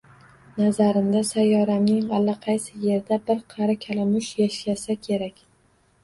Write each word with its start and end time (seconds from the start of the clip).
Nazarimda, 0.59 1.19
sayyoramning 1.31 2.07
allaqaysi 2.19 2.79
yerida 2.85 3.19
bir 3.27 3.43
qari 3.55 3.75
kalamush 3.83 4.31
yashasa 4.39 4.97
kerak. 5.09 5.45